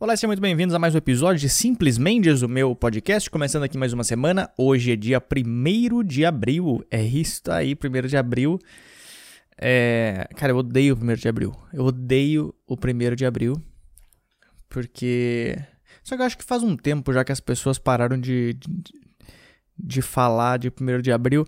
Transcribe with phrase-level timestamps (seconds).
[0.00, 3.28] Olá, sejam muito bem-vindos a mais um episódio de Simplesmente o meu podcast.
[3.28, 4.48] Começando aqui mais uma semana.
[4.56, 6.86] Hoje é dia 1 de abril.
[6.88, 8.60] É isso aí, 1 de abril.
[9.60, 10.28] É...
[10.36, 11.52] Cara, eu odeio o 1 de abril.
[11.72, 13.60] Eu odeio o 1 de abril.
[14.68, 15.56] Porque.
[16.04, 18.94] Só que eu acho que faz um tempo já que as pessoas pararam de, de,
[19.76, 21.44] de falar de 1 de abril.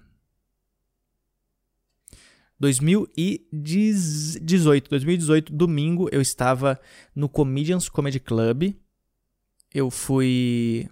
[2.61, 6.79] 2018, 2018, domingo, eu estava
[7.15, 8.75] no Comedians Comedy Club.
[9.73, 10.87] Eu fui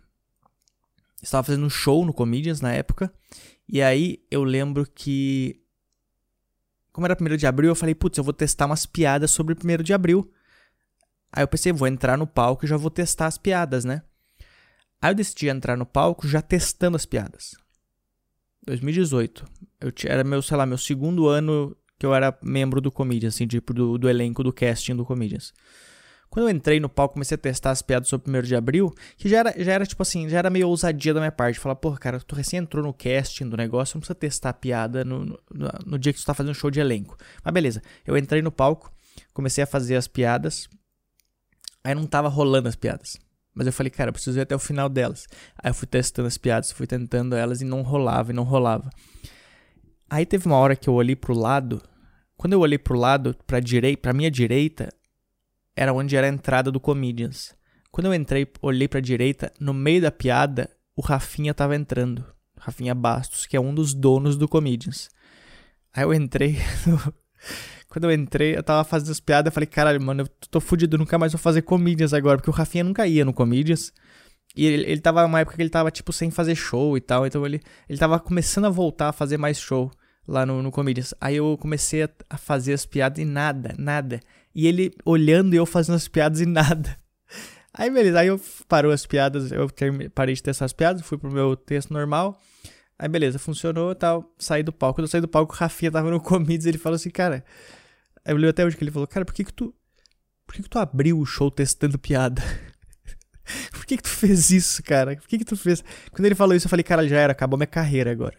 [1.22, 3.12] estava fazendo um show no Comedians na época.
[3.68, 5.60] E aí eu lembro que.
[6.92, 9.82] Como era 1 de abril, eu falei, putz, eu vou testar umas piadas sobre 1
[9.82, 10.32] de abril.
[11.30, 14.02] Aí eu pensei, vou entrar no palco e já vou testar as piadas, né?
[15.00, 17.54] Aí eu decidi entrar no palco já testando as piadas.
[18.66, 19.46] 2018.
[19.80, 23.46] Eu era meu, sei lá, meu segundo ano que eu era membro do Comedians, assim,
[23.46, 25.52] tipo, do, do elenco do casting do Comedians.
[26.36, 28.94] Quando eu entrei no palco, comecei a testar as piadas sobre o 1 de abril,
[29.16, 31.58] que já era, já era tipo assim, já era meio ousadia da minha parte.
[31.58, 35.02] Falar, porra, cara, tu recém entrou no casting do negócio, não precisa testar a piada
[35.02, 35.38] no, no,
[35.86, 37.16] no dia que tu tá fazendo show de elenco.
[37.42, 38.92] Mas beleza, eu entrei no palco,
[39.32, 40.68] comecei a fazer as piadas,
[41.82, 43.16] aí não tava rolando as piadas.
[43.54, 45.26] Mas eu falei, cara, eu preciso ir até o final delas.
[45.56, 48.90] Aí eu fui testando as piadas, fui tentando elas e não rolava, e não rolava.
[50.10, 51.80] Aí teve uma hora que eu olhei pro lado.
[52.36, 54.90] Quando eu olhei pro lado, pra, direi pra minha direita,
[55.76, 57.54] era onde era a entrada do Comedians.
[57.92, 62.24] Quando eu entrei, olhei pra direita, no meio da piada, o Rafinha tava entrando.
[62.58, 65.10] Rafinha Bastos, que é um dos donos do Comedians.
[65.94, 66.56] Aí eu entrei.
[67.88, 70.98] Quando eu entrei, eu tava fazendo as piadas, eu falei, caralho, mano, eu tô fudido,
[70.98, 73.92] nunca mais vou fazer Comedians agora, porque o Rafinha nunca ia no Comedians.
[74.54, 77.26] E ele, ele tava numa época que ele tava, tipo, sem fazer show e tal,
[77.26, 79.90] então ele, ele tava começando a voltar a fazer mais show
[80.26, 81.14] lá no, no Comedians.
[81.20, 84.20] Aí eu comecei a, a fazer as piadas e nada, nada.
[84.56, 86.98] E ele olhando e eu fazendo as piadas e nada.
[87.74, 89.68] Aí beleza, aí eu parou as piadas, eu
[90.14, 92.40] parei de testar as piadas, fui pro meu texto normal.
[92.98, 94.96] Aí beleza, funcionou tal, saí do palco.
[94.96, 97.44] Quando eu saí do palco, o Rafinha tava no Comedians ele falou assim, cara.
[98.24, 99.74] Eu li até hoje que ele falou, cara, por que que tu.
[100.46, 102.42] Por que que tu abriu o show testando piada?
[103.72, 105.14] por que que tu fez isso, cara?
[105.16, 105.84] Por que que tu fez.
[106.12, 108.38] Quando ele falou isso, eu falei, cara, já era, acabou minha carreira agora.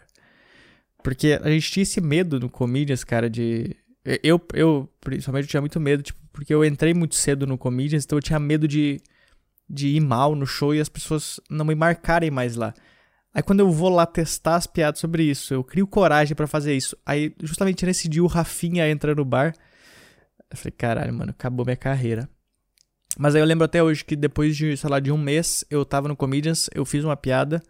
[1.03, 3.75] Porque a gente tinha esse medo no Comedians, cara, de
[4.23, 8.17] eu, eu, principalmente, tinha muito medo, tipo, porque eu entrei muito cedo no Comedians, então
[8.17, 9.01] eu tinha medo de,
[9.69, 12.73] de ir mal no show e as pessoas não me marcarem mais lá.
[13.33, 16.75] Aí quando eu vou lá testar as piadas sobre isso, eu crio coragem para fazer
[16.75, 16.97] isso.
[17.05, 19.53] Aí, justamente nesse dia, o Rafinha entra no bar.
[20.49, 22.29] Eu falei, caralho, mano, acabou minha carreira.
[23.17, 25.83] Mas aí eu lembro até hoje que depois de, sei lá, de um mês, eu
[25.83, 27.61] tava no Comedians, eu fiz uma piada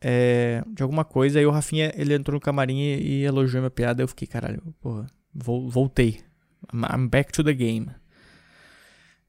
[0.00, 3.70] é, de alguma coisa, aí o Rafinha, ele entrou no camarim e, e elogiou minha
[3.70, 5.06] piada, eu fiquei, caralho, porra,
[5.42, 6.20] voltei.
[6.72, 7.90] I'm back to the game.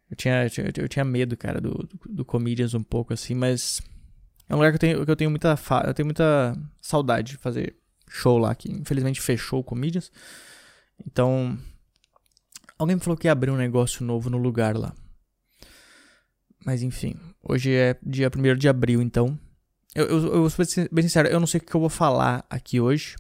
[0.10, 3.82] Eu tinha, eu tinha medo, cara, do, do, do Comedians um pouco assim, mas
[4.48, 5.56] é um lugar que eu tenho, que eu tenho muita
[5.86, 7.76] eu tenho muita saudade de fazer
[8.08, 10.12] show lá, que infelizmente fechou o Comedians.
[11.06, 11.58] Então,
[12.80, 14.94] alguém me falou que ia abrir um negócio novo no lugar lá.
[16.66, 19.38] Mas enfim, hoje é dia 1 de abril, então.
[19.94, 22.46] Eu, eu, eu vou ser bem sincero, eu não sei o que eu vou falar
[22.50, 23.16] aqui hoje,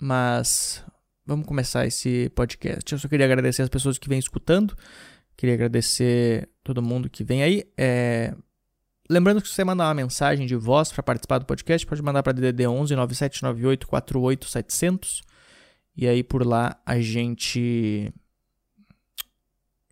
[0.00, 0.82] mas
[1.26, 2.92] vamos começar esse podcast.
[2.92, 4.76] Eu só queria agradecer as pessoas que vêm escutando.
[5.36, 7.64] Queria agradecer todo mundo que vem aí.
[7.76, 8.34] É...
[9.10, 12.22] Lembrando que se você mandar uma mensagem de voz para participar do podcast, pode mandar
[12.22, 15.22] para DDD 11 9798 48700.
[15.96, 18.12] E aí por lá a gente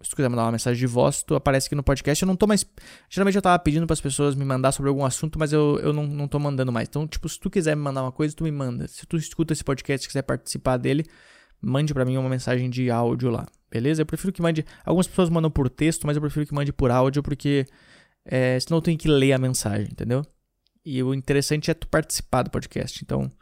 [0.05, 2.23] se tu quiser mandar uma mensagem de voz, tu aparece aqui no podcast.
[2.23, 2.65] Eu não tô mais.
[3.09, 5.93] Geralmente eu tava pedindo para as pessoas me mandar sobre algum assunto, mas eu, eu
[5.95, 6.89] não, não tô mandando mais.
[6.89, 8.87] Então, tipo, se tu quiser me mandar uma coisa, tu me manda.
[8.87, 11.07] Se tu escuta esse podcast e quiser participar dele,
[11.61, 14.03] mande para mim uma mensagem de áudio lá, beleza?
[14.03, 14.65] Eu prefiro que mande.
[14.85, 17.65] Algumas pessoas mandam por texto, mas eu prefiro que mande por áudio, porque
[18.27, 20.23] é, senão eu tenho que ler a mensagem, entendeu?
[20.85, 23.03] E o interessante é tu participar do podcast.
[23.03, 23.33] Então,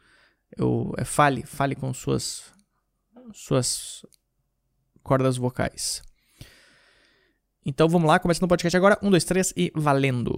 [0.57, 2.45] eu, é, fale, fale com suas,
[3.33, 4.07] suas
[5.03, 6.03] cordas vocais.
[7.65, 8.99] Então vamos lá, começando o podcast agora.
[9.01, 10.35] Um, dois, três e valendo!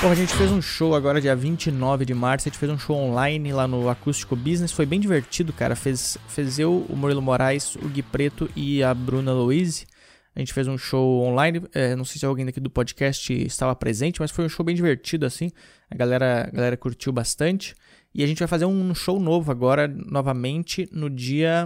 [0.00, 2.78] Bom, a gente fez um show agora dia 29 de março, a gente fez um
[2.78, 5.76] show online lá no Acústico Business, foi bem divertido, cara.
[5.76, 9.86] Fez, fez eu, o Murilo Moraes, o Gui Preto e a Bruna Louise.
[10.34, 13.76] A gente fez um show online, é, não sei se alguém daqui do podcast estava
[13.76, 15.52] presente, mas foi um show bem divertido assim.
[15.90, 17.74] A galera, a galera curtiu bastante.
[18.14, 21.64] E a gente vai fazer um show novo agora, novamente, no dia.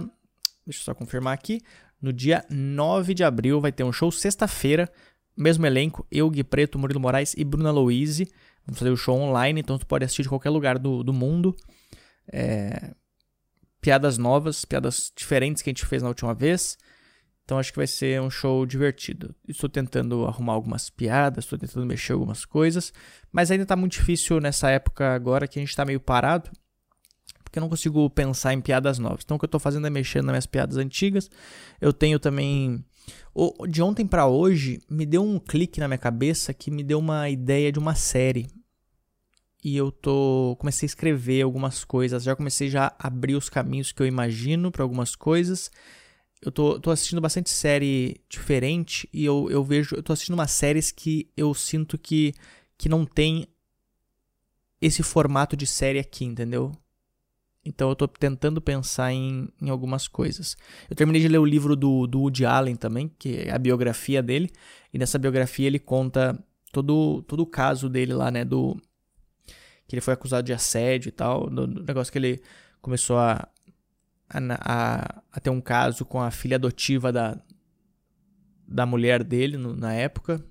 [0.65, 1.61] Deixa eu só confirmar aqui.
[2.01, 4.89] No dia 9 de abril vai ter um show sexta-feira,
[5.35, 8.27] mesmo elenco, eu, Gui Preto, Murilo Moraes e Bruna Louise.
[8.65, 11.55] Vamos fazer o show online, então tu pode assistir de qualquer lugar do, do mundo.
[12.31, 12.93] É...
[13.81, 16.77] Piadas novas, piadas diferentes que a gente fez na última vez.
[17.47, 19.33] Então acho que vai ser um show divertido.
[19.47, 22.91] Estou tentando arrumar algumas piadas, estou tentando mexer algumas coisas,
[23.31, 26.51] mas ainda está muito difícil nessa época agora que a gente está meio parado,
[27.41, 29.21] porque eu não consigo pensar em piadas novas.
[29.23, 31.31] Então o que eu estou fazendo é mexendo nas minhas piadas antigas.
[31.79, 32.83] Eu tenho também
[33.69, 37.29] de ontem para hoje me deu um clique na minha cabeça que me deu uma
[37.29, 38.47] ideia de uma série.
[39.63, 43.93] E eu tô comecei a escrever algumas coisas, já comecei já a abrir os caminhos
[43.93, 45.71] que eu imagino para algumas coisas
[46.41, 49.95] eu tô, tô assistindo bastante série diferente e eu, eu vejo.
[49.95, 52.33] Eu tô assistindo umas séries que eu sinto que,
[52.77, 53.47] que não tem
[54.79, 56.71] esse formato de série aqui, entendeu?
[57.65, 60.55] Então eu tô tentando pensar em, em algumas coisas.
[60.89, 64.21] Eu terminei de ler o livro do, do Woody Allen também, que é a biografia
[64.21, 64.49] dele.
[64.93, 66.41] E nessa biografia ele conta
[66.71, 68.45] todo, todo o caso dele lá, né?
[68.45, 68.79] Do.
[69.87, 71.49] Que ele foi acusado de assédio e tal.
[71.49, 72.41] Do, do negócio que ele
[72.81, 73.49] começou a,
[74.29, 77.39] a, a, a, ter um caso com a filha adotiva da,
[78.67, 80.43] da mulher dele no, na época.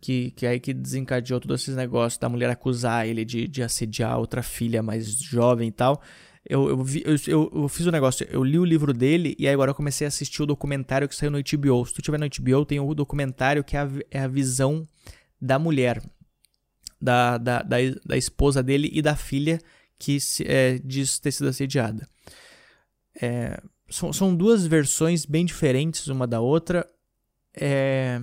[0.00, 4.18] Que, que aí que desencadeou todos esses negócios da mulher acusar ele de, de assediar
[4.18, 6.00] outra filha mais jovem e tal.
[6.48, 9.48] Eu, eu, vi, eu, eu, fiz o um negócio, eu li o livro dele e
[9.48, 11.84] agora eu comecei a assistir o documentário que saiu no HBO.
[11.84, 14.86] Se tu tiver no HBO, tem o documentário que é a, é a visão
[15.40, 16.00] da mulher,
[17.00, 19.60] da, da, da, da, esposa dele e da filha
[19.98, 22.06] que se, é, diz ter sido assediada.
[23.20, 26.86] É, são, são duas versões bem diferentes uma da outra.
[27.54, 28.20] É,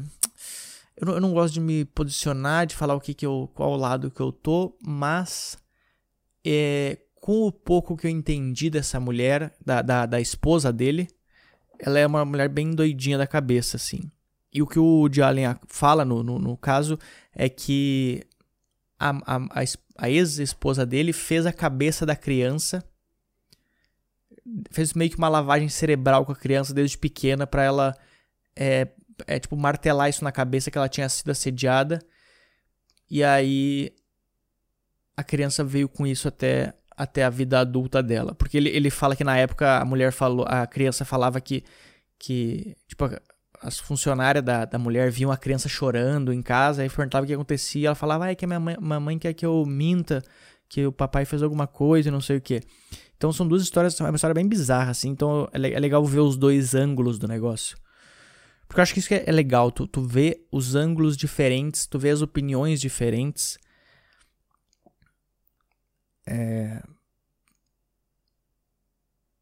[0.95, 3.75] eu, não, eu, não, gosto de me posicionar, de falar o que, que eu, qual
[3.75, 5.57] lado que eu tô, mas
[6.45, 11.07] é, com o pouco que eu entendi dessa mulher, da, da, da esposa dele,
[11.80, 14.12] ela é uma mulher bem doidinha da cabeça, assim.
[14.54, 17.00] E o que o Woody Allen fala no, no, no caso
[17.34, 18.22] é que
[19.00, 19.63] a, a,
[19.98, 22.84] a ex-esposa dele fez a cabeça da criança
[24.72, 27.95] fez meio que uma lavagem cerebral com a criança desde pequena para ela
[28.56, 28.88] é,
[29.25, 32.00] é tipo martelar isso na cabeça que ela tinha sido assediada.
[33.10, 33.91] E aí
[35.15, 39.15] a criança veio com isso até até a vida adulta dela, porque ele, ele fala
[39.15, 41.63] que na época a mulher falou, a criança falava que
[42.20, 43.06] que tipo
[43.63, 47.34] as funcionárias da, da mulher viam a criança chorando em casa e perguntavam o que
[47.34, 47.88] acontecia.
[47.88, 50.22] Ela falava, ah, é que a minha mãe, mamãe quer que eu minta,
[50.67, 52.62] que o papai fez alguma coisa e não sei o que.
[53.24, 55.08] Então são duas histórias, é uma história bem bizarra, assim.
[55.08, 57.77] Então é, é legal ver os dois ângulos do negócio.
[58.68, 61.88] Porque eu acho que isso que é, é legal, tu, tu vê os ângulos diferentes,
[61.88, 63.58] tu vê as opiniões diferentes.
[66.27, 66.84] É...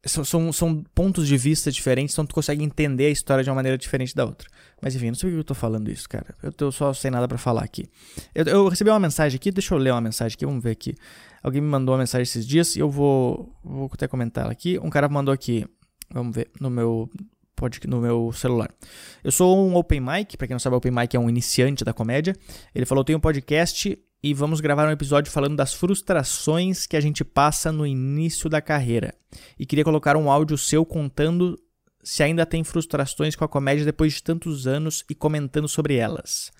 [0.04, 3.54] São, são, são, pontos de vista diferentes, então tu consegue entender a história de uma
[3.54, 4.48] maneira diferente da outra.
[4.80, 6.34] Mas enfim, não sei por que eu tô falando isso, cara.
[6.42, 7.88] Eu tô só sem nada para falar aqui.
[8.34, 10.96] Eu, eu, recebi uma mensagem aqui, deixa eu ler uma mensagem aqui, vamos ver aqui.
[11.40, 14.76] Alguém me mandou uma mensagem esses dias e eu vou, vou até comentar ela aqui.
[14.80, 15.64] Um cara mandou aqui,
[16.10, 17.08] vamos ver, no meu
[17.54, 18.74] pode no meu celular.
[19.22, 21.92] Eu sou um open mic, para quem não sabe, open mic é um iniciante da
[21.92, 22.34] comédia.
[22.74, 27.00] Ele falou: "Tenho um podcast e vamos gravar um episódio falando das frustrações que a
[27.00, 29.14] gente passa no início da carreira.
[29.58, 31.58] E queria colocar um áudio seu contando
[32.04, 36.52] se ainda tem frustrações com a comédia depois de tantos anos e comentando sobre elas."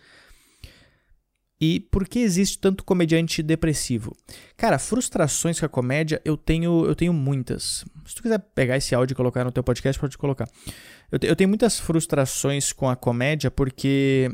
[1.64, 4.16] E por que existe tanto comediante depressivo?
[4.56, 7.84] Cara, frustrações com a comédia eu tenho, eu tenho muitas.
[8.04, 10.48] Se tu quiser pegar esse áudio e colocar no teu podcast, pode colocar.
[11.12, 14.28] Eu, te, eu tenho muitas frustrações com a comédia porque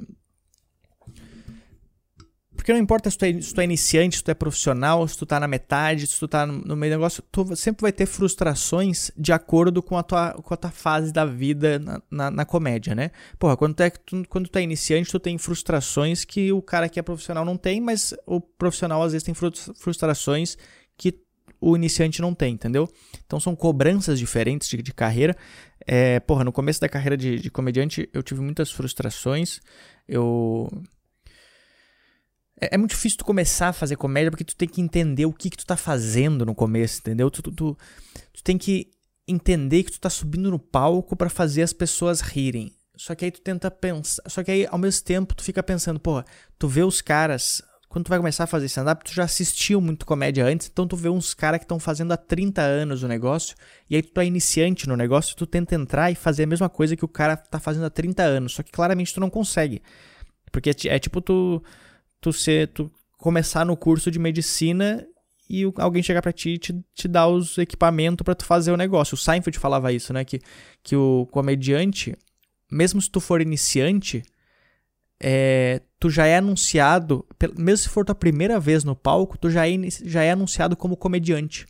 [2.59, 5.17] porque não importa se tu, é, se tu é iniciante, se tu é profissional, se
[5.17, 8.05] tu tá na metade, se tu tá no meio do negócio, tu sempre vai ter
[8.05, 12.45] frustrações de acordo com a tua, com a tua fase da vida na, na, na
[12.45, 13.13] comédia, né?
[13.39, 16.89] Porra, quando tu, é, tu, quando tu é iniciante, tu tem frustrações que o cara
[16.89, 20.59] que é profissional não tem, mas o profissional às vezes tem frustrações
[20.97, 21.15] que
[21.61, 22.89] o iniciante não tem, entendeu?
[23.25, 25.37] Então são cobranças diferentes de, de carreira.
[25.87, 29.61] É, porra, no começo da carreira de, de comediante eu tive muitas frustrações.
[30.09, 30.69] Eu
[32.61, 35.33] é, é, muito difícil tu começar a fazer comédia porque tu tem que entender o
[35.33, 37.31] que, que tu tá fazendo no começo, entendeu?
[37.31, 37.79] Tu, tu, tu,
[38.33, 38.91] tu tem que
[39.27, 42.73] entender que tu tá subindo no palco para fazer as pessoas rirem.
[42.97, 44.23] Só que aí tu tenta pensar.
[44.27, 46.25] Só que aí, ao mesmo tempo, tu fica pensando, porra,
[46.59, 47.63] tu vê os caras.
[47.89, 50.95] Quando tu vai começar a fazer stand-up, tu já assistiu muito comédia antes, então tu
[50.95, 53.57] vê uns caras que estão fazendo há 30 anos o negócio,
[53.89, 56.95] e aí tu é iniciante no negócio, tu tenta entrar e fazer a mesma coisa
[56.95, 59.81] que o cara tá fazendo há 30 anos, só que claramente tu não consegue.
[60.53, 61.63] Porque é, é tipo tu
[62.21, 65.07] tu ser, tu começar no curso de medicina
[65.49, 68.77] e alguém chegar para ti e te, te dar os equipamentos para tu fazer o
[68.77, 69.15] negócio.
[69.15, 70.25] O Seinfeld falava isso, né?
[70.25, 70.41] Que,
[70.83, 72.17] que o comediante,
[72.71, 74.23] mesmo se tu for iniciante,
[75.21, 79.67] é, tu já é anunciado, mesmo se for tua primeira vez no palco, tu já
[79.69, 79.73] é,
[80.05, 81.67] já é anunciado como comediante.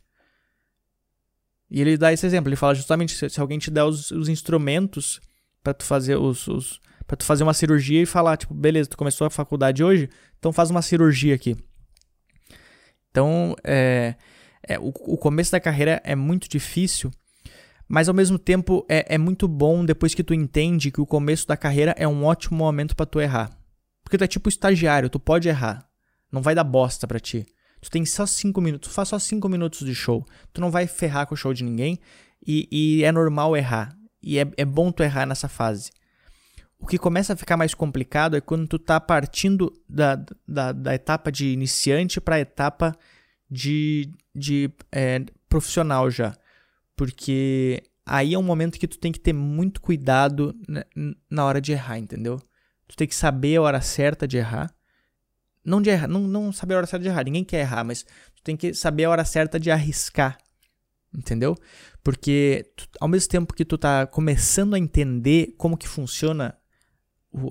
[1.71, 4.29] E ele dá esse exemplo, ele fala justamente se, se alguém te der os, os
[4.29, 5.21] instrumentos
[5.63, 8.97] para tu fazer os, os para tu fazer uma cirurgia e falar, tipo, beleza, tu
[8.99, 11.57] começou a faculdade hoje, então faz uma cirurgia aqui.
[13.11, 14.15] Então, é,
[14.63, 17.11] é o, o, começo da carreira é muito difícil,
[17.89, 21.49] mas ao mesmo tempo é, é muito bom depois que tu entende que o começo
[21.49, 23.51] da carreira é um ótimo momento para tu errar.
[24.05, 25.89] Porque tu é tipo estagiário, tu pode errar.
[26.31, 27.47] Não vai dar bosta pra ti.
[27.81, 30.27] Tu tem só 5 minutos, tu faz só 5 minutos de show.
[30.53, 31.99] Tu não vai ferrar com o show de ninguém
[32.47, 33.97] e, e é normal errar.
[34.23, 35.91] E é, é bom tu errar nessa fase.
[36.79, 40.95] O que começa a ficar mais complicado é quando tu tá partindo da, da, da
[40.95, 42.97] etapa de iniciante para a etapa
[43.51, 46.37] de, de é, profissional já.
[46.97, 50.55] Porque aí é um momento que tu tem que ter muito cuidado
[51.31, 52.41] na, hora de errar, entendeu?
[52.87, 54.73] Tu tem que saber a hora certa de errar.
[55.65, 58.03] Não, de errar, não, não saber a hora certa de errar, ninguém quer errar, mas
[58.03, 60.39] tu tem que saber a hora certa de arriscar,
[61.15, 61.55] entendeu?
[62.03, 66.58] Porque tu, ao mesmo tempo que tu tá começando a entender como que funciona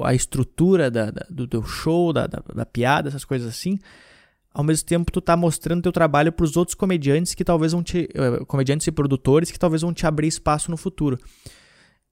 [0.02, 3.80] a estrutura da, da, do teu show, da, da, da, piada, essas coisas assim,
[4.54, 7.84] ao mesmo tempo tu tá mostrando teu trabalho para os outros comediantes que talvez vão
[7.84, 11.18] te eh, comediantes e produtores que talvez vão te abrir espaço no futuro.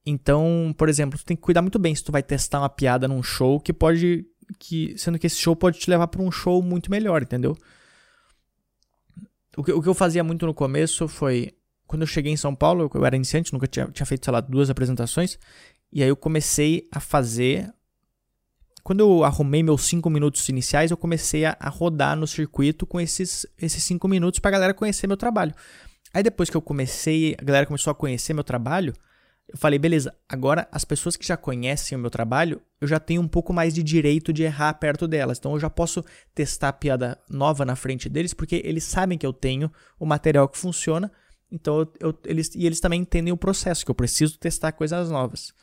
[0.05, 3.07] Então, por exemplo, tu tem que cuidar muito bem se tu vai testar uma piada
[3.07, 4.25] num show que pode
[4.59, 7.57] que sendo que esse show pode te levar para um show muito melhor, entendeu?
[9.57, 11.53] O que, o que eu fazia muito no começo foi
[11.87, 14.41] quando eu cheguei em São Paulo, eu era iniciante, nunca tinha, tinha feito, sei lá,
[14.41, 15.37] duas apresentações.
[15.95, 17.73] E aí eu comecei a fazer.
[18.83, 22.99] Quando eu arrumei meus cinco minutos iniciais, eu comecei a, a rodar no circuito com
[22.99, 25.55] esses, esses cinco minutos pra galera conhecer meu trabalho.
[26.13, 28.93] Aí depois que eu comecei, a galera começou a conhecer meu trabalho,
[29.47, 33.21] eu falei, beleza, agora as pessoas que já conhecem o meu trabalho, eu já tenho
[33.21, 35.37] um pouco mais de direito de errar perto delas.
[35.37, 39.25] Então eu já posso testar a piada nova na frente deles, porque eles sabem que
[39.25, 41.09] eu tenho o material que funciona.
[41.49, 45.09] Então eu, eu, eles, e eles também entendem o processo, que eu preciso testar coisas
[45.09, 45.53] novas.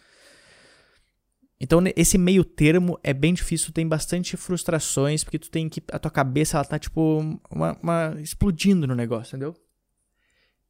[1.62, 5.80] Então, esse meio termo é bem difícil, tem bastante frustrações, porque tu tem que.
[5.92, 9.54] A tua cabeça, ela tá, tipo, uma, uma, explodindo no negócio, entendeu?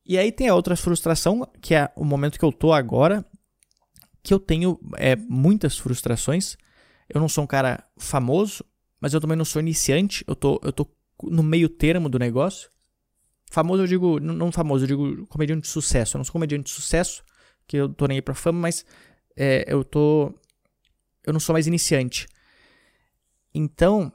[0.04, 3.25] E aí tem a outra frustração, que é o momento que eu tô agora,
[4.22, 6.58] que eu tenho é, muitas frustrações.
[7.08, 8.62] Eu não sou um cara famoso,
[9.00, 10.87] mas eu também não sou iniciante, eu tô, eu tô
[11.22, 12.68] no meio termo do negócio.
[13.50, 16.16] Famoso eu digo, não famoso, eu digo comediante de sucesso.
[16.16, 17.25] Eu não sou comediante de sucesso,
[17.66, 18.84] que eu tô nem aí pra fama, mas
[19.34, 20.34] é, eu tô
[21.25, 22.26] eu não sou mais iniciante.
[23.55, 24.12] Então,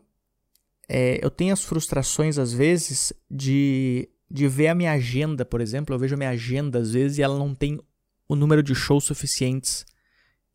[0.89, 5.93] é, eu tenho as frustrações às vezes de, de ver a minha agenda, por exemplo.
[5.93, 7.79] Eu vejo a minha agenda às vezes e ela não tem
[8.27, 9.85] o número de shows suficientes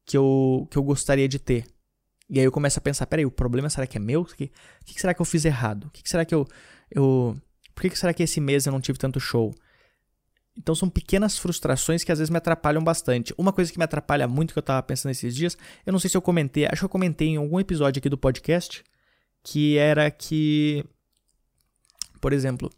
[0.05, 1.67] que eu, que eu gostaria de ter.
[2.29, 4.23] E aí eu começo a pensar, peraí, o problema será que é meu?
[4.23, 4.51] O que,
[4.85, 5.87] que será que eu fiz errado?
[5.87, 6.47] O que será que eu...
[6.91, 7.39] eu
[7.75, 9.55] por que será que esse mês eu não tive tanto show?
[10.57, 13.35] Então são pequenas frustrações que às vezes me atrapalham bastante.
[13.39, 15.57] Uma coisa que me atrapalha muito que eu tava pensando esses dias,
[15.87, 18.19] eu não sei se eu comentei, acho que eu comentei em algum episódio aqui do
[18.19, 18.85] podcast,
[19.43, 20.85] que era que
[22.23, 22.71] por exemplo,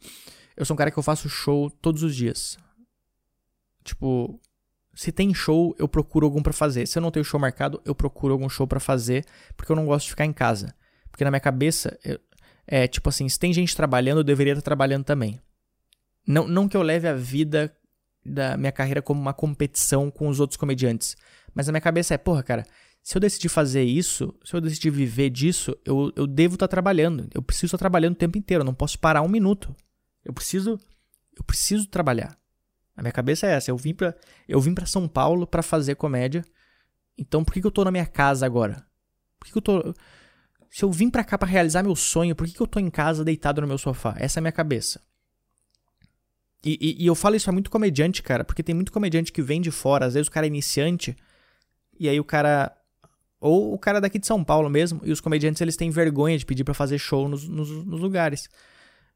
[0.57, 2.57] eu sou um cara que eu faço show todos os dias.
[3.85, 4.41] Tipo,
[4.95, 6.87] se tem show, eu procuro algum para fazer.
[6.87, 9.23] Se eu não tenho show marcado, eu procuro algum show para fazer,
[9.55, 10.75] porque eu não gosto de ficar em casa.
[11.11, 12.19] Porque na minha cabeça, eu,
[12.67, 15.39] é tipo assim, se tem gente trabalhando, eu deveria estar trabalhando também.
[16.27, 17.75] Não, não que eu leve a vida
[18.25, 21.17] da minha carreira como uma competição com os outros comediantes.
[21.55, 22.65] Mas na minha cabeça é, porra, cara,
[23.03, 27.29] se eu decidir fazer isso, se eu decidir viver disso, eu, eu devo estar trabalhando.
[27.35, 28.63] Eu preciso estar trabalhando o tempo inteiro.
[28.63, 29.77] Eu não posso parar um minuto.
[30.25, 30.81] Eu preciso.
[31.37, 32.35] Eu preciso trabalhar.
[32.97, 33.71] A minha cabeça é essa.
[33.71, 34.15] Eu vim pra,
[34.49, 36.43] eu vim pra São Paulo para fazer comédia.
[37.19, 38.87] Então por que, que eu tô na minha casa agora?
[39.39, 39.95] Por que, que eu tô.
[40.71, 42.91] Se eu vim pra cá para realizar meu sonho, por que, que eu tô em
[42.91, 44.15] casa deitado no meu sofá?
[44.19, 45.01] Essa é a minha cabeça.
[46.65, 49.43] E, e, e eu falo isso a muito comediante, cara, porque tem muito comediante que
[49.43, 51.15] vem de fora, às vezes o cara é iniciante,
[52.01, 52.75] e aí o cara
[53.39, 56.47] ou o cara daqui de São Paulo mesmo, e os comediantes eles têm vergonha de
[56.47, 58.49] pedir para fazer show nos, nos, nos, lugares.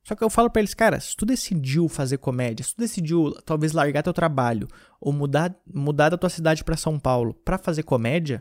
[0.05, 3.33] Só que eu falo para eles, cara, se tu decidiu fazer comédia, se tu decidiu
[3.47, 4.69] talvez largar teu trabalho
[5.00, 8.38] ou mudar, mudar da tua cidade para São Paulo para fazer comédia,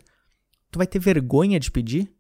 [0.70, 2.14] tu vai ter vergonha de pedir?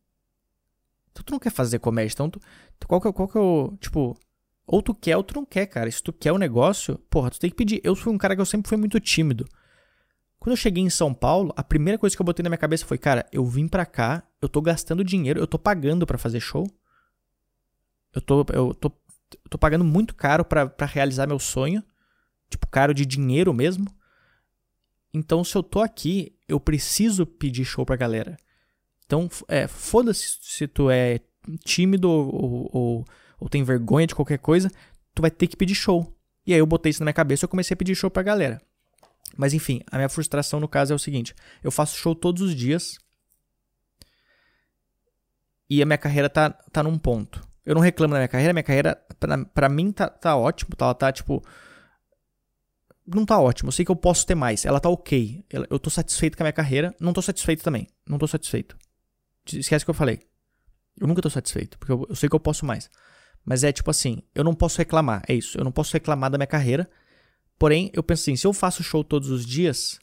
[1.12, 2.39] Então tu não quer fazer comédia, então tu,
[2.88, 4.17] qual que, é, qual que é o, tipo,
[4.67, 5.89] ou tu quer ou tu não quer, cara.
[5.89, 7.79] Se tu quer o negócio, porra, tu tem que pedir.
[7.83, 9.47] Eu fui um cara que eu sempre fui muito tímido.
[10.38, 12.86] Quando eu cheguei em São Paulo, a primeira coisa que eu botei na minha cabeça
[12.86, 16.41] foi, cara, eu vim pra cá, eu tô gastando dinheiro, eu tô pagando para fazer
[16.41, 16.69] show.
[18.13, 18.91] Eu tô, eu tô,
[19.31, 21.83] eu tô pagando muito caro para realizar meu sonho.
[22.50, 23.88] Tipo, caro de dinheiro mesmo.
[25.13, 28.38] Então, se eu tô aqui, eu preciso pedir show pra galera.
[29.05, 31.19] Então, é, foda-se se tu é
[31.63, 33.05] tímido ou, ou, ou,
[33.39, 34.70] ou tem vergonha de qualquer coisa,
[35.13, 36.13] tu vai ter que pedir show.
[36.46, 38.24] E aí eu botei isso na minha cabeça e eu comecei a pedir show pra
[38.24, 38.62] galera.
[39.36, 42.56] Mas enfim, a minha frustração no caso é o seguinte: eu faço show todos os
[42.56, 42.98] dias
[45.70, 47.46] e a minha carreira tá, tá num ponto.
[47.65, 50.86] Eu não reclamo da minha carreira, minha carreira pra, pra mim tá, tá ótimo, tá,
[50.86, 51.44] ela tá tipo.
[53.06, 55.46] Não tá ótimo, eu sei que eu posso ter mais, ela tá ok.
[55.70, 58.77] Eu tô satisfeito com a minha carreira, não tô satisfeito também, não tô satisfeito.
[59.46, 60.22] Esquece o que eu falei.
[61.00, 62.89] Eu nunca tô satisfeito, porque eu, eu sei que eu posso mais.
[63.48, 65.58] Mas é tipo assim, eu não posso reclamar, é isso.
[65.58, 66.88] Eu não posso reclamar da minha carreira,
[67.58, 70.00] Porém, eu penso assim, se eu faço show todos os dias,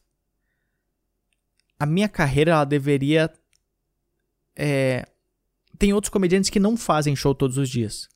[1.78, 3.30] a minha carreira ela deveria.
[4.56, 5.06] É...
[5.78, 8.08] Tem outros comediantes que não fazem show todos os dias.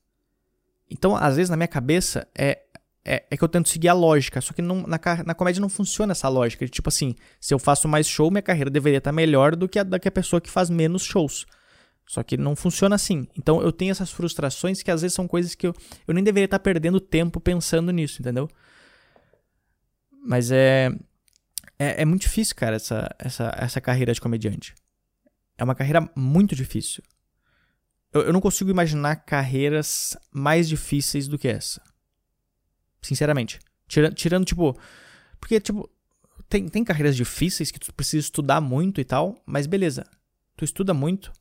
[0.90, 2.62] Então, às vezes, na minha cabeça, é,
[3.04, 4.40] é, é que eu tento seguir a lógica.
[4.40, 6.66] Só que não, na, na comédia não funciona essa lógica.
[6.66, 9.82] Tipo assim, se eu faço mais show, minha carreira deveria estar melhor do que a
[9.82, 11.46] da que a pessoa que faz menos shows.
[12.08, 13.28] Só que não funciona assim.
[13.36, 15.74] Então eu tenho essas frustrações que às vezes são coisas que eu,
[16.06, 18.48] eu nem deveria estar perdendo tempo pensando nisso, entendeu?
[20.24, 20.90] Mas é,
[21.78, 24.74] é, é muito difícil, cara, essa, essa, essa carreira de comediante.
[25.58, 27.02] É uma carreira muito difícil.
[28.10, 31.82] Eu, eu não consigo imaginar carreiras mais difíceis do que essa.
[33.02, 33.58] Sinceramente.
[33.86, 34.78] Tirando, tirando tipo.
[35.38, 35.90] Porque, tipo,
[36.48, 40.06] tem, tem carreiras difíceis que tu precisa estudar muito e tal, mas beleza.
[40.56, 41.32] Tu estuda muito,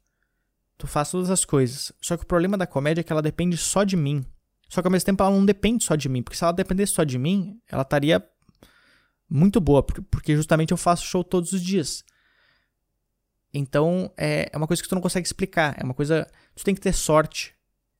[0.78, 1.92] tu faz todas as coisas.
[2.02, 4.26] Só que o problema da comédia é que ela depende só de mim.
[4.70, 6.94] Só que ao mesmo tempo ela não depende só de mim, porque se ela dependesse
[6.94, 8.24] só de mim, ela estaria
[9.30, 12.04] muito boa, porque justamente eu faço show todos os dias.
[13.54, 15.76] Então é, é uma coisa que tu não consegue explicar.
[15.80, 16.30] É uma coisa.
[16.56, 17.56] Tu tem que ter sorte.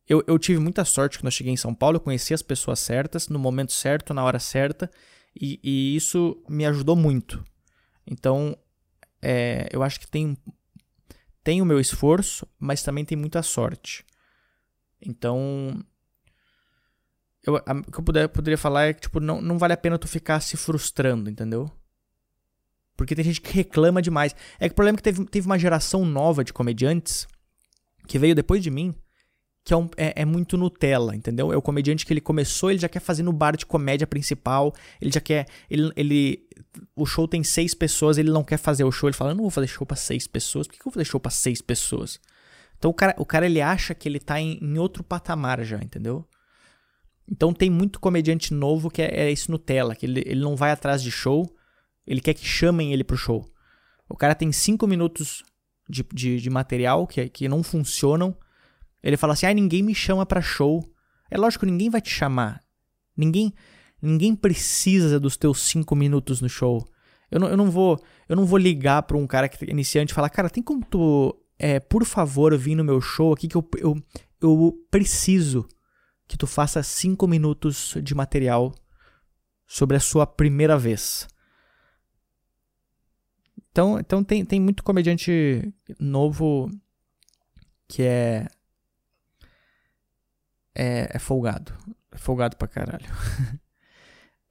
[0.08, 1.98] Eu, eu tive muita sorte quando eu cheguei em São Paulo.
[1.98, 4.90] Eu conheci as pessoas certas, no momento certo, na hora certa.
[5.40, 7.44] E, e isso me ajudou muito.
[8.06, 8.58] Então
[9.22, 10.38] é, eu acho que tem,
[11.48, 14.04] tem o meu esforço, mas também tem muita sorte.
[15.02, 15.82] Então
[17.42, 19.78] eu, a, o que eu puder, poderia falar é que, tipo, não, não vale a
[19.78, 21.72] pena tu ficar se frustrando, entendeu?
[22.98, 24.36] Porque tem gente que reclama demais.
[24.60, 27.26] É que o problema é que teve, teve uma geração nova de comediantes
[28.06, 28.94] que veio depois de mim,
[29.64, 31.54] que é, um, é, é, muito Nutella, entendeu?
[31.54, 34.76] É o comediante que ele começou, ele já quer fazer no bar de comédia principal,
[35.00, 35.46] ele já quer.
[35.70, 36.47] Ele, ele,
[36.96, 39.44] o show tem seis pessoas, ele não quer fazer o show, ele fala, eu não
[39.44, 41.62] vou fazer show para seis pessoas, por que, que eu vou fazer show para seis
[41.62, 42.20] pessoas?
[42.78, 45.78] Então o cara, o cara ele acha que ele tá em, em outro patamar já,
[45.78, 46.28] entendeu?
[47.30, 50.72] Então tem muito comediante novo que é, é esse Nutella, que ele, ele não vai
[50.72, 51.46] atrás de show,
[52.06, 53.46] ele quer que chamem ele pro show.
[54.08, 55.44] O cara tem cinco minutos
[55.90, 58.36] de, de, de material que, que não funcionam.
[59.04, 60.84] Ele fala assim: ah, ninguém me chama pra show.
[61.30, 62.64] É lógico, ninguém vai te chamar.
[63.16, 63.54] Ninguém
[64.02, 66.88] ninguém precisa dos teus cinco minutos no show.
[67.30, 70.12] Eu não, eu não vou eu não vou ligar pra um cara que é iniciante
[70.12, 73.56] e falar: cara, tem como tu, é, por favor, vir no meu show aqui que
[73.56, 73.96] eu, eu,
[74.42, 75.68] eu preciso
[76.28, 78.74] que tu faça cinco minutos de material
[79.66, 81.28] sobre a sua primeira vez.
[83.72, 86.70] Então, então tem, tem muito comediante novo
[87.88, 88.48] que é,
[90.76, 91.74] é, é folgado.
[92.12, 93.06] É folgado pra caralho.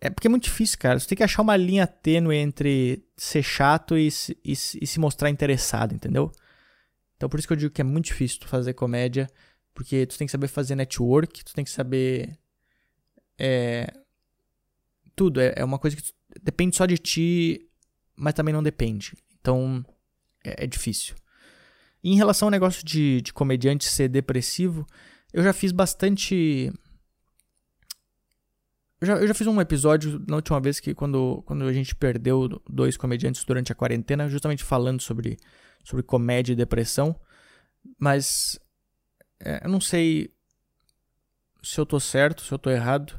[0.07, 0.99] é porque é muito difícil, cara.
[0.99, 4.09] Você tem que achar uma linha tênue entre ser chato e,
[4.45, 4.55] e, e
[4.87, 6.33] se mostrar interessado, entendeu?
[7.17, 9.29] Então por isso que eu digo que é muito difícil tu fazer comédia,
[9.75, 12.39] porque tu tem que saber fazer network, tu tem que saber.
[13.39, 13.87] É,
[15.15, 15.41] tudo.
[15.41, 17.69] É, é uma coisa que tu, depende só de ti,
[18.15, 19.15] mas também não depende.
[19.41, 19.85] Então
[20.45, 21.15] é, é difícil.
[22.05, 24.87] E em relação ao negócio de, de comediante ser depressivo,
[25.33, 26.73] eu já fiz bastante.
[29.01, 31.95] Eu já, eu já fiz um episódio na última vez que quando, quando a gente
[31.95, 35.37] perdeu dois comediantes durante a quarentena, justamente falando sobre,
[35.85, 37.15] sobre comédia e depressão.
[37.99, 38.59] Mas
[39.39, 40.31] é, eu não sei
[41.63, 43.19] se eu tô certo, se eu tô errado.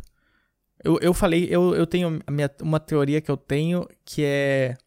[0.83, 4.77] Eu, eu falei, eu, eu tenho minha, uma teoria que eu tenho que é.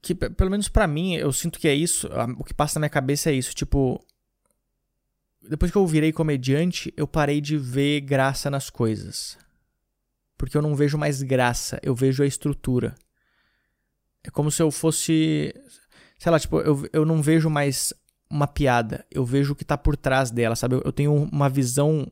[0.00, 2.08] Que pelo menos para mim, eu sinto que é isso.
[2.38, 3.54] O que passa na minha cabeça é isso.
[3.54, 4.04] Tipo.
[5.48, 9.36] Depois que eu virei comediante, eu parei de ver graça nas coisas.
[10.36, 12.94] Porque eu não vejo mais graça, eu vejo a estrutura.
[14.22, 15.52] É como se eu fosse
[16.18, 17.92] sei lá, tipo, eu, eu não vejo mais
[18.30, 20.76] uma piada, eu vejo o que tá por trás dela, sabe?
[20.76, 22.10] Eu, eu tenho uma visão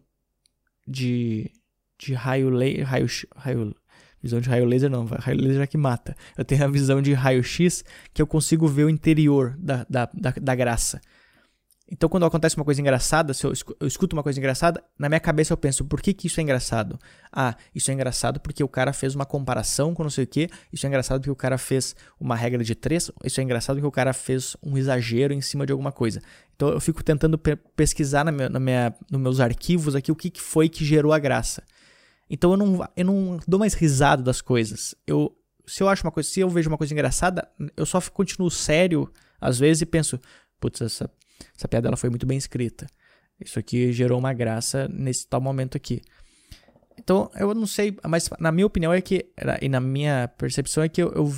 [0.86, 1.50] de
[1.98, 3.76] de raio laser, raio, raio
[4.20, 6.16] visão de raio laser não, raio laser é que mata.
[6.36, 10.10] Eu tenho a visão de raio X que eu consigo ver o interior da, da,
[10.12, 11.00] da, da graça.
[11.90, 15.52] Então, quando acontece uma coisa engraçada, se eu, escuto uma coisa engraçada, na minha cabeça
[15.52, 16.98] eu penso, por que, que isso é engraçado?
[17.30, 20.48] Ah, isso é engraçado porque o cara fez uma comparação com não sei o que,
[20.72, 23.86] isso é engraçado porque o cara fez uma regra de três, isso é engraçado porque
[23.86, 26.22] o cara fez um exagero em cima de alguma coisa.
[26.54, 30.16] Então, eu fico tentando pe pesquisar na minha, na minha, nos meus arquivos aqui o
[30.16, 31.62] que, que foi que gerou a graça.
[32.30, 34.94] Então, eu não, eu não dou mais risada das coisas.
[35.06, 38.50] Eu, se eu acho uma coisa, se eu vejo uma coisa engraçada, eu só continuo
[38.50, 40.18] sério às vezes e penso,
[40.60, 41.10] putz, essa
[41.56, 42.86] essa piada ela foi muito bem escrita.
[43.40, 46.02] Isso aqui gerou uma graça nesse tal momento aqui.
[46.98, 49.26] Então, eu não sei, mas na minha opinião é que,
[49.60, 51.32] e na minha percepção é que eu, eu,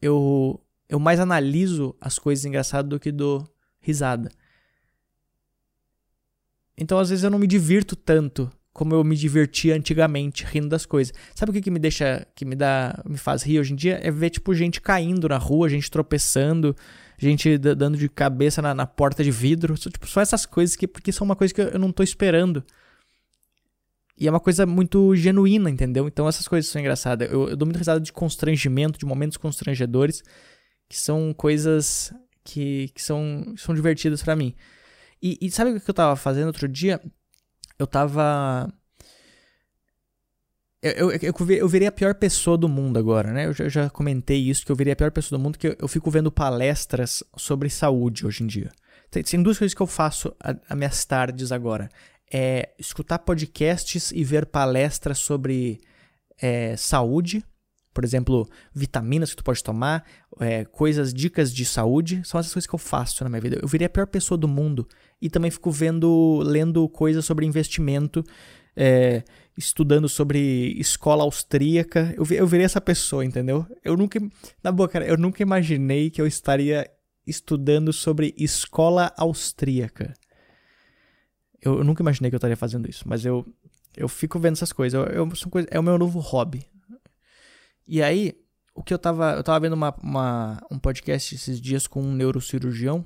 [0.00, 3.48] eu, eu mais analiso as coisas engraçadas do que dou
[3.80, 4.30] risada.
[6.76, 10.86] Então, às vezes, eu não me divirto tanto como eu me divertia antigamente, rindo das
[10.86, 11.12] coisas.
[11.34, 13.98] Sabe o que, que me deixa, que me dá, me faz rir hoje em dia?
[14.00, 16.76] É ver, tipo, gente caindo na rua, gente tropeçando,
[17.18, 19.74] gente dando de cabeça na, na porta de vidro.
[19.74, 22.64] Tipo, só essas coisas que, porque são uma coisa que eu não tô esperando.
[24.16, 26.08] E é uma coisa muito genuína, entendeu?
[26.08, 27.30] Então essas coisas são engraçadas.
[27.30, 30.22] Eu, eu dou muita risada de constrangimento, de momentos constrangedores,
[30.88, 34.54] que são coisas que, que são, são divertidas para mim.
[35.22, 37.00] E, e, sabe o que eu tava fazendo outro dia?
[37.78, 38.72] Eu tava
[40.80, 43.46] eu, eu, eu, virei a pior pessoa do mundo agora, né?
[43.46, 45.68] Eu já, eu já, comentei isso, que eu virei a pior pessoa do mundo, que
[45.68, 48.70] eu, eu fico vendo palestras sobre saúde hoje em dia.
[49.10, 51.88] Tem, tem duas coisas que eu faço a, minhas tardes agora.
[52.32, 55.80] É escutar podcasts e ver palestras sobre
[56.40, 57.42] é, saúde.
[57.92, 60.04] Por exemplo, vitaminas que tu pode tomar,
[60.38, 62.20] é, coisas, dicas de saúde.
[62.24, 63.58] São essas coisas que eu faço na minha vida.
[63.60, 64.86] Eu virei a pior pessoa do mundo.
[65.20, 68.22] E também fico vendo, lendo coisas sobre investimento.
[68.76, 69.24] É,
[69.58, 72.14] estudando sobre escola austríaca.
[72.16, 73.66] Eu, eu virei essa pessoa, entendeu?
[73.84, 74.20] Eu nunca.
[74.62, 76.88] Na boa, cara, eu nunca imaginei que eu estaria
[77.26, 80.14] estudando sobre escola austríaca.
[81.60, 83.44] Eu, eu nunca imaginei que eu estaria fazendo isso, mas eu,
[83.96, 84.94] eu fico vendo essas coisas.
[84.94, 86.64] Eu, eu, coisa, é o meu novo hobby.
[87.86, 88.40] E aí,
[88.72, 89.32] o que eu tava.
[89.32, 93.04] Eu tava vendo uma, uma, um podcast esses dias com um neurocirurgião.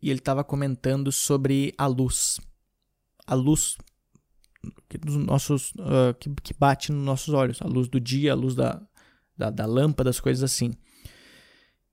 [0.00, 2.40] E ele tava comentando sobre a luz.
[3.26, 3.76] A luz
[4.88, 8.34] que, dos nossos, uh, que, que bate nos nossos olhos, a luz do dia, a
[8.34, 8.80] luz da,
[9.36, 10.72] da, da lâmpada, as coisas assim.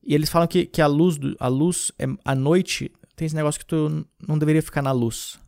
[0.04, 3.36] E eles falam que, que a luz, do, a luz é, à noite tem esse
[3.36, 5.40] negócio que tu não deveria ficar na luz.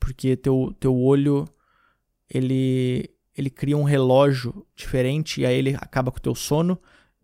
[0.00, 1.46] Porque teu, teu olho,
[2.28, 6.78] ele, ele cria um relógio diferente e aí ele acaba com o teu sono.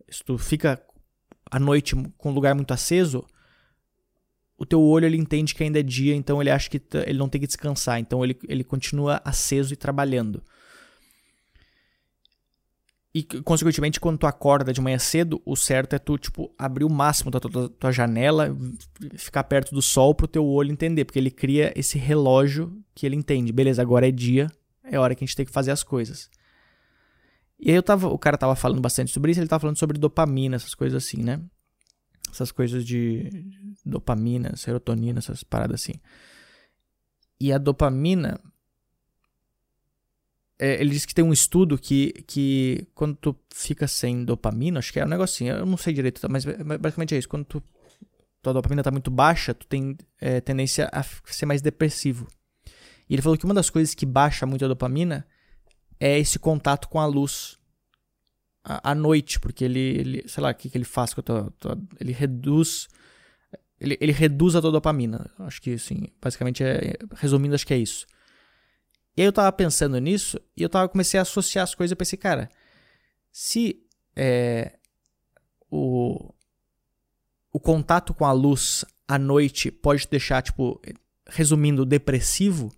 [0.09, 0.81] Se tu fica
[1.49, 3.25] à noite com um lugar muito aceso,
[4.61, 7.27] o teu olho ele entende que ainda é dia, então ele acha que ele não
[7.27, 10.43] tem que descansar, então ele, ele continua aceso e trabalhando.
[13.11, 16.89] E, consequentemente, quando tu acorda de manhã cedo, o certo é tu, tipo, abrir o
[16.91, 18.55] máximo da tua, tua janela,
[19.15, 23.15] ficar perto do sol pro teu olho entender, porque ele cria esse relógio que ele
[23.15, 23.51] entende.
[23.51, 24.47] Beleza, agora é dia,
[24.83, 26.29] é hora que a gente tem que fazer as coisas.
[27.59, 29.97] E aí eu tava, o cara tava falando bastante sobre isso, ele tava falando sobre
[29.97, 31.41] dopamina, essas coisas assim, né?
[32.31, 33.29] Essas coisas de
[33.85, 35.93] dopamina, serotonina, essas paradas assim.
[37.39, 38.39] E a dopamina,
[40.59, 44.93] é, ele diz que tem um estudo que, que quando tu fica sem dopamina, acho
[44.93, 47.27] que é um negocinho, eu não sei direito, mas basicamente é isso.
[47.27, 47.63] Quando tu,
[48.41, 52.27] tua dopamina está muito baixa, tu tem é, tendência a ser mais depressivo.
[53.09, 55.27] E ele falou que uma das coisas que baixa muito a dopamina
[55.99, 57.59] é esse contato com a luz.
[58.63, 62.11] À noite, porque ele, ele sei lá, o que, que ele faz, tô, tô, ele
[62.11, 62.87] reduz
[63.81, 65.31] ele, ele reduz a tua dopamina.
[65.39, 68.05] Acho que, sim, basicamente, é, resumindo, acho que é isso.
[69.17, 71.95] E aí eu tava pensando nisso e eu tava, comecei a associar as coisas e
[71.95, 72.47] pensei, cara,
[73.31, 73.83] se
[74.15, 74.77] é,
[75.69, 76.31] o,
[77.51, 80.79] o contato com a luz à noite pode deixar, tipo,
[81.27, 82.71] resumindo, depressivo,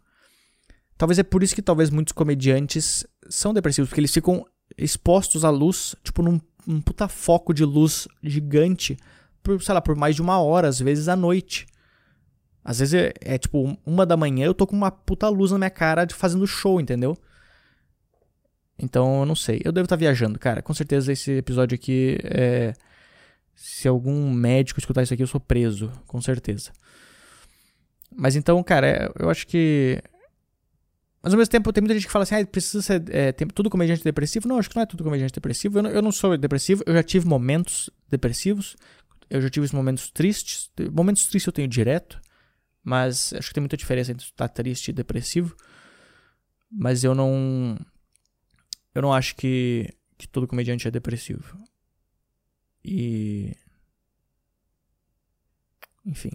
[0.98, 4.46] talvez é por isso que talvez muitos comediantes são depressivos, porque eles ficam
[4.78, 8.98] expostos à luz, tipo, num, num puta foco de luz gigante
[9.42, 11.68] por, sei lá, por mais de uma hora, às vezes à noite.
[12.64, 15.58] Às vezes é, é, tipo uma da manhã eu tô com uma puta luz na
[15.58, 17.18] minha cara de fazendo show, entendeu?
[18.80, 19.62] Então eu não sei.
[19.64, 20.62] Eu devo estar tá viajando, cara.
[20.62, 22.74] Com certeza esse episódio aqui é.
[23.56, 26.72] Se algum médico escutar isso aqui, eu sou preso, com certeza.
[28.16, 30.02] Mas então, cara, é, eu acho que.
[31.24, 33.04] Mas ao mesmo tempo, tem muita gente que fala assim, ah, precisa ser.
[33.10, 34.46] É, tem, tudo comediante depressivo.
[34.46, 35.80] Não, acho que não é tudo comediante depressivo.
[35.80, 38.76] Eu não, eu não sou depressivo, eu já tive momentos depressivos.
[39.30, 40.70] Eu já tive momentos tristes.
[40.92, 42.20] Momentos tristes eu tenho direto.
[42.84, 45.56] Mas acho que tem muita diferença entre estar triste e depressivo.
[46.70, 47.80] Mas eu não.
[48.94, 51.58] Eu não acho que, que todo comediante é depressivo.
[52.84, 53.56] E.
[56.06, 56.32] Enfim.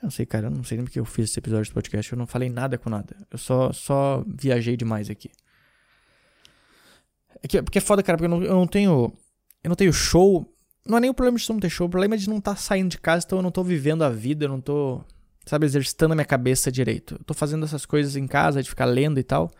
[0.00, 0.46] Eu não sei, cara.
[0.46, 2.12] Eu não sei nem porque eu fiz esse episódio do podcast.
[2.12, 3.16] Eu não falei nada com nada.
[3.30, 5.30] Eu só, só viajei demais aqui.
[7.42, 9.12] É que, porque é foda, cara, porque eu não, eu não tenho.
[9.62, 10.52] Eu não tenho show
[10.88, 12.54] não é nem o problema de não ter show, o problema é de não estar
[12.54, 15.04] tá saindo de casa, então eu não tô vivendo a vida, eu não tô,
[15.44, 17.16] sabe, exercitando a minha cabeça direito.
[17.16, 19.50] Eu tô fazendo essas coisas em casa, de ficar lendo e tal,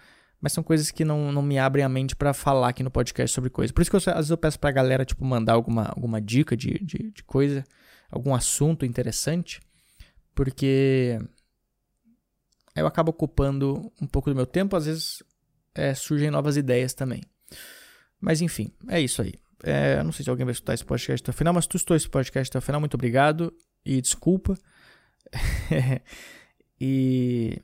[0.40, 3.34] mas são coisas que não, não me abrem a mente para falar aqui no podcast
[3.34, 3.72] sobre coisas.
[3.72, 6.56] Por isso que eu, às vezes eu peço pra galera, tipo, mandar alguma, alguma dica
[6.56, 7.62] de, de, de coisa,
[8.10, 9.60] algum assunto interessante,
[10.34, 11.18] porque
[12.74, 15.22] eu acabo ocupando um pouco do meu tempo, às vezes
[15.74, 17.22] é, surgem novas ideias também.
[18.20, 19.34] Mas enfim, é isso aí.
[19.62, 21.96] É, não sei se alguém vai escutar esse podcast até o final, mas tu escutou
[21.96, 23.52] esse podcast até o final, muito obrigado
[23.84, 24.56] e desculpa.
[26.80, 27.60] e.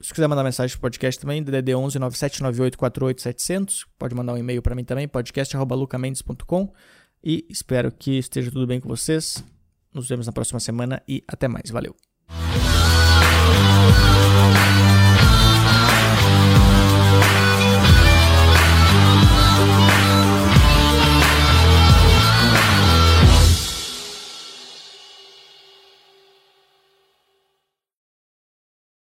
[0.00, 4.62] Se quiser mandar mensagem pro podcast também, DDD 11 9798 48 pode mandar um e-mail
[4.62, 6.72] para mim também, podcast@lucamendes.com
[7.28, 9.42] e espero que esteja tudo bem com vocês.
[9.92, 11.68] Nos vemos na próxima semana e até mais.
[11.72, 11.96] Valeu!